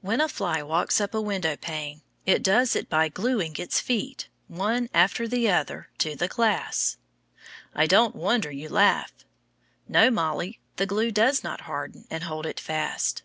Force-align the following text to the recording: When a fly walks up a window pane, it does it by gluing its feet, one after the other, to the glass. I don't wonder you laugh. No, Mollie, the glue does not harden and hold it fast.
When 0.00 0.22
a 0.22 0.30
fly 0.30 0.62
walks 0.62 0.98
up 0.98 1.12
a 1.12 1.20
window 1.20 1.58
pane, 1.58 2.00
it 2.24 2.42
does 2.42 2.74
it 2.74 2.88
by 2.88 3.10
gluing 3.10 3.54
its 3.58 3.80
feet, 3.80 4.30
one 4.48 4.88
after 4.94 5.28
the 5.28 5.50
other, 5.50 5.90
to 5.98 6.16
the 6.16 6.26
glass. 6.26 6.96
I 7.74 7.86
don't 7.86 8.16
wonder 8.16 8.50
you 8.50 8.70
laugh. 8.70 9.12
No, 9.86 10.10
Mollie, 10.10 10.58
the 10.76 10.86
glue 10.86 11.10
does 11.10 11.44
not 11.44 11.60
harden 11.68 12.06
and 12.10 12.22
hold 12.24 12.46
it 12.46 12.58
fast. 12.60 13.24